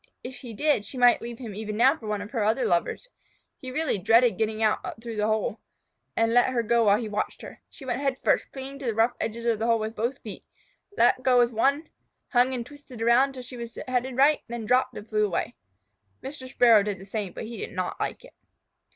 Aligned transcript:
If 0.23 0.37
he 0.37 0.55
did, 0.55 0.83
she 0.83 0.97
might 0.97 1.21
leave 1.21 1.37
him 1.37 1.53
even 1.53 1.77
now 1.77 1.95
for 1.95 2.07
one 2.07 2.23
of 2.23 2.31
her 2.31 2.43
other 2.43 2.65
lovers. 2.65 3.07
He 3.59 3.69
really 3.69 3.99
dreaded 3.99 4.35
getting 4.35 4.63
out 4.63 4.99
through 4.99 5.17
that 5.17 5.27
hole, 5.27 5.59
and 6.17 6.33
let 6.33 6.49
her 6.53 6.63
go 6.63 6.85
while 6.85 6.97
he 6.97 7.07
watched 7.07 7.43
her. 7.43 7.61
She 7.69 7.85
went 7.85 8.01
head 8.01 8.17
first, 8.23 8.51
clinging 8.51 8.79
to 8.79 8.85
the 8.87 8.95
rough 8.95 9.11
edges 9.19 9.45
of 9.45 9.59
the 9.59 9.67
hole 9.67 9.77
with 9.77 9.95
both 9.95 10.17
feet, 10.17 10.43
let 10.97 11.21
go 11.21 11.37
with 11.37 11.51
one, 11.53 11.89
hung 12.29 12.51
and 12.51 12.65
twisted 12.65 12.99
around 12.99 13.27
until 13.27 13.43
she 13.43 13.57
was 13.57 13.77
headed 13.87 14.17
right, 14.17 14.41
then 14.47 14.65
dropped 14.65 14.97
and 14.97 15.07
flew 15.07 15.23
away. 15.27 15.53
Mr. 16.23 16.49
Sparrow 16.49 16.81
did 16.81 16.97
the 16.97 17.05
same, 17.05 17.33
but 17.33 17.43
he 17.45 17.57
did 17.57 17.73
not 17.73 17.99
like 17.99 18.25
it. 18.25 18.33